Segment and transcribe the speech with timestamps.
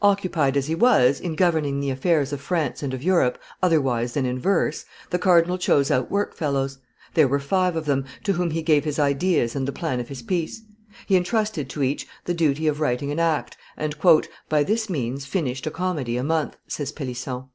[0.00, 4.24] Occupied as he was in governing the affairs of France and of Europe otherwise than
[4.24, 6.78] in verse, the cardinal chose out work fellows;
[7.12, 10.08] there were five of them, to whom he gave his ideas and the plan of
[10.08, 10.62] his piece;
[11.04, 13.94] he intrusted to each the duty of writing an act, and
[14.48, 17.50] "by this means finished a comedy a month," says Pellisson.